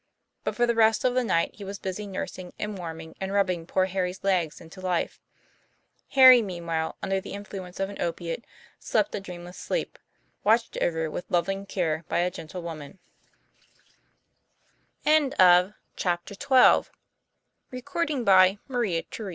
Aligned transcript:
But 0.43 0.55
for 0.55 0.65
the 0.65 0.73
rest 0.73 1.05
of 1.05 1.13
the 1.13 1.23
night 1.23 1.51
he 1.53 1.63
was 1.63 1.77
busy 1.77 2.07
nursing 2.07 2.53
and 2.57 2.75
warming 2.75 3.13
and 3.21 3.31
rubbing 3.31 3.67
poor 3.67 3.85
Harry's 3.85 4.23
legs 4.23 4.59
into 4.59 4.81
life. 4.81 5.19
Tom, 6.15 6.43
meanwhile, 6.43 6.97
under 7.03 7.21
the 7.21 7.33
influence 7.33 7.79
of 7.79 7.87
an 7.91 8.01
opiate, 8.01 8.43
slept 8.79 9.13
a 9.13 9.19
dreamless 9.19 9.57
sleep, 9.59 9.99
watched 10.43 10.75
over 10.81 11.11
with 11.11 11.29
loving 11.29 11.67
care 11.67 12.03
by 12.07 12.17
a 12.17 12.31
gentle 12.31 12.63
woman. 12.63 12.97